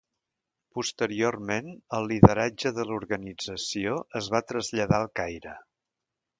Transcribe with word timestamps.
Posteriorment 0.77 1.69
el 1.99 2.09
lideratge 2.13 2.73
de 2.79 2.87
l'organització 2.93 4.01
es 4.23 4.33
va 4.37 4.45
traslladar 4.53 5.03
al 5.03 5.11
Caire. 5.23 5.59